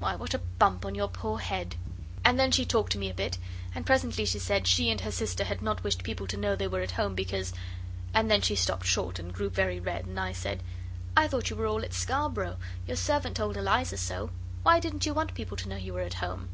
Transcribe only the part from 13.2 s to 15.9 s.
told Eliza so. Why didn't you want people to know